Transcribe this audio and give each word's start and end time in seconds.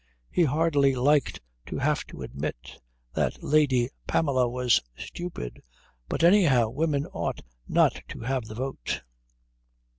He 0.31 0.45
hardly 0.45 0.95
liked 0.95 1.41
to 1.67 1.77
have 1.77 2.05
to 2.07 2.23
admit 2.23 2.81
that 3.13 3.43
Lady 3.43 3.91
Pamela 4.07 4.49
was 4.49 4.81
stupid, 4.97 5.61
but 6.09 6.23
anyhow 6.23 6.69
women 6.69 7.05
ought 7.05 7.41
not 7.67 8.01
to 8.07 8.21
have 8.21 8.45
the 8.45 8.55
vote. 8.55 9.03